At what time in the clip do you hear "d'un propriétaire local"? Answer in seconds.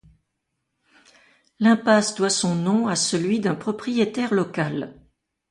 3.39-4.95